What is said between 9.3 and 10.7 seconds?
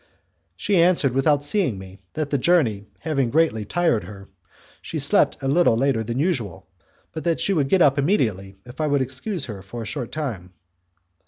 her for a short time.